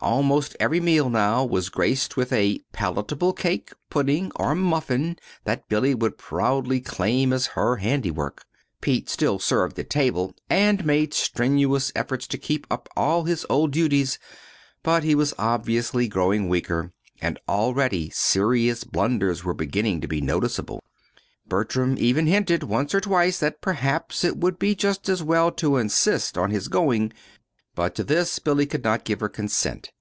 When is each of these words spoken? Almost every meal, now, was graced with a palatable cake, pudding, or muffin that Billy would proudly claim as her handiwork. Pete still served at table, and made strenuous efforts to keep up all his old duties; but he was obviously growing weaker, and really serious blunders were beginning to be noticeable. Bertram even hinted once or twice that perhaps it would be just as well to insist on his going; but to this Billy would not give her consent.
Almost 0.00 0.56
every 0.60 0.78
meal, 0.78 1.10
now, 1.10 1.44
was 1.44 1.70
graced 1.70 2.16
with 2.16 2.32
a 2.32 2.60
palatable 2.72 3.32
cake, 3.32 3.72
pudding, 3.90 4.30
or 4.36 4.54
muffin 4.54 5.18
that 5.42 5.68
Billy 5.68 5.92
would 5.92 6.16
proudly 6.16 6.80
claim 6.80 7.32
as 7.32 7.46
her 7.58 7.78
handiwork. 7.78 8.44
Pete 8.80 9.08
still 9.10 9.40
served 9.40 9.76
at 9.76 9.90
table, 9.90 10.36
and 10.48 10.86
made 10.86 11.14
strenuous 11.14 11.90
efforts 11.96 12.28
to 12.28 12.38
keep 12.38 12.64
up 12.70 12.88
all 12.96 13.24
his 13.24 13.44
old 13.50 13.72
duties; 13.72 14.20
but 14.84 15.02
he 15.02 15.16
was 15.16 15.34
obviously 15.36 16.06
growing 16.06 16.48
weaker, 16.48 16.92
and 17.20 17.40
really 17.48 18.08
serious 18.10 18.84
blunders 18.84 19.42
were 19.42 19.52
beginning 19.52 20.00
to 20.00 20.06
be 20.06 20.20
noticeable. 20.20 20.80
Bertram 21.48 21.96
even 21.98 22.28
hinted 22.28 22.62
once 22.62 22.94
or 22.94 23.00
twice 23.00 23.40
that 23.40 23.60
perhaps 23.60 24.22
it 24.22 24.36
would 24.36 24.60
be 24.60 24.76
just 24.76 25.08
as 25.08 25.24
well 25.24 25.50
to 25.50 25.76
insist 25.76 26.38
on 26.38 26.52
his 26.52 26.68
going; 26.68 27.12
but 27.74 27.94
to 27.94 28.02
this 28.02 28.40
Billy 28.40 28.66
would 28.72 28.82
not 28.82 29.04
give 29.04 29.20
her 29.20 29.28
consent. 29.28 29.92